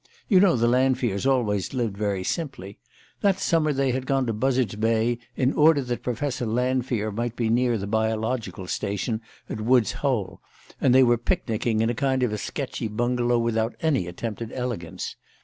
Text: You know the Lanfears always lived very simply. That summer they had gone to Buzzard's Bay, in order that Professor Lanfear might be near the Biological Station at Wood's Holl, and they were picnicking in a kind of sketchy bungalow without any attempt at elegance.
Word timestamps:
You 0.27 0.39
know 0.39 0.55
the 0.55 0.67
Lanfears 0.67 1.27
always 1.27 1.75
lived 1.75 1.95
very 1.95 2.23
simply. 2.23 2.79
That 3.19 3.37
summer 3.37 3.71
they 3.71 3.91
had 3.91 4.07
gone 4.07 4.25
to 4.25 4.33
Buzzard's 4.33 4.73
Bay, 4.73 5.19
in 5.35 5.53
order 5.53 5.83
that 5.83 6.01
Professor 6.01 6.47
Lanfear 6.47 7.11
might 7.11 7.35
be 7.35 7.49
near 7.49 7.77
the 7.77 7.85
Biological 7.85 8.65
Station 8.65 9.21
at 9.47 9.61
Wood's 9.61 9.91
Holl, 9.91 10.41
and 10.81 10.95
they 10.95 11.03
were 11.03 11.19
picnicking 11.19 11.81
in 11.81 11.91
a 11.91 11.93
kind 11.93 12.23
of 12.23 12.39
sketchy 12.39 12.87
bungalow 12.87 13.37
without 13.37 13.75
any 13.79 14.07
attempt 14.07 14.41
at 14.41 14.49
elegance. 14.55 15.17